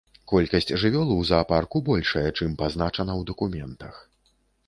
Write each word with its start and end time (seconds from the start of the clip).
Колькасць 0.31 0.71
жывёл 0.83 1.11
у 1.15 1.17
заапарку 1.31 1.83
большая, 1.91 2.25
чым 2.37 2.57
пазначана 2.61 3.13
ў 3.19 3.27
дакументах. 3.31 3.93